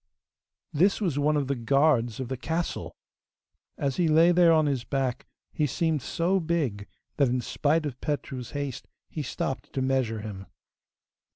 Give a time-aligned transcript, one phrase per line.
[0.73, 2.95] This was one of the guards of the castle!
[3.77, 8.01] As he lay there on his back, he seemed so big that in spite of
[8.01, 10.47] Petru's haste he stopped to measure him.